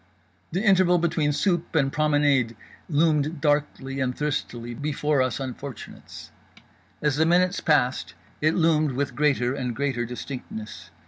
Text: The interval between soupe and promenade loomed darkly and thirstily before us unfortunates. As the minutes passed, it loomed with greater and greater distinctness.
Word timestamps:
The 0.51 0.63
interval 0.63 0.97
between 0.97 1.31
soupe 1.31 1.75
and 1.75 1.93
promenade 1.93 2.55
loomed 2.89 3.39
darkly 3.39 3.99
and 3.99 4.17
thirstily 4.17 4.73
before 4.73 5.21
us 5.21 5.39
unfortunates. 5.39 6.31
As 7.03 7.17
the 7.17 7.25
minutes 7.27 7.59
passed, 7.59 8.15
it 8.41 8.55
loomed 8.55 8.93
with 8.93 9.13
greater 9.15 9.53
and 9.53 9.75
greater 9.75 10.03
distinctness. 10.07 10.89